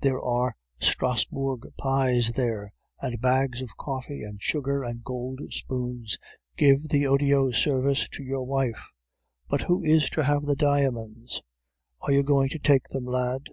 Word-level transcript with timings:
There 0.00 0.20
are 0.20 0.56
Strasburg 0.80 1.64
pies, 1.76 2.32
there, 2.32 2.72
and 3.00 3.20
bags 3.20 3.62
of 3.62 3.76
coffee, 3.76 4.24
and 4.24 4.42
sugar, 4.42 4.82
and 4.82 5.04
gold 5.04 5.38
spoons. 5.50 6.18
Give 6.56 6.88
the 6.88 7.04
Odiot 7.06 7.54
service 7.54 8.08
to 8.08 8.24
your 8.24 8.44
wife. 8.44 8.90
But 9.48 9.60
who 9.62 9.84
is 9.84 10.10
to 10.10 10.24
have 10.24 10.46
the 10.46 10.56
diamonds? 10.56 11.44
Are 12.00 12.10
you 12.10 12.24
going 12.24 12.48
to 12.48 12.58
take 12.58 12.88
them, 12.88 13.04
lad? 13.04 13.50